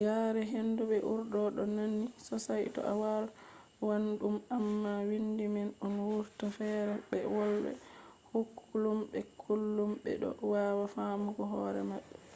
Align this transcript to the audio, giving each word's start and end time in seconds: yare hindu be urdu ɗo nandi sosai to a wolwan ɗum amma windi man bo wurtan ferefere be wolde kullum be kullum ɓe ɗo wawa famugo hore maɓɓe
yare 0.05 0.41
hindu 0.51 0.81
be 0.89 0.97
urdu 1.13 1.39
ɗo 1.55 1.63
nandi 1.77 2.05
sosai 2.27 2.65
to 2.75 2.79
a 2.91 2.93
wolwan 3.01 4.03
ɗum 4.19 4.35
amma 4.55 4.91
windi 5.09 5.45
man 5.55 5.69
bo 5.79 6.01
wurtan 6.17 6.49
ferefere 6.57 6.93
be 7.09 7.17
wolde 7.35 7.71
kullum 8.59 8.99
be 9.11 9.19
kullum 9.41 9.91
ɓe 10.03 10.11
ɗo 10.21 10.29
wawa 10.51 10.85
famugo 10.95 11.43
hore 11.53 11.81
maɓɓe 11.89 12.15